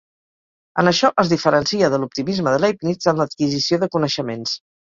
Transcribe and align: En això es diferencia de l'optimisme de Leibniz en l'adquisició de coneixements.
En 0.83 0.89
això 0.91 1.11
es 1.23 1.29
diferencia 1.33 1.91
de 1.95 2.01
l'optimisme 2.05 2.55
de 2.55 2.63
Leibniz 2.65 3.11
en 3.15 3.23
l'adquisició 3.23 3.83
de 3.85 3.95
coneixements. 3.99 4.61